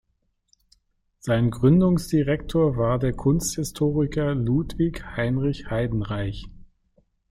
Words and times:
Sein 1.19 1.51
Gründungsdirektor 1.51 2.75
war 2.75 2.97
der 2.97 3.13
Kunsthistoriker 3.13 4.33
Ludwig 4.33 5.05
Heinrich 5.15 5.69
Heydenreich. 5.69 6.47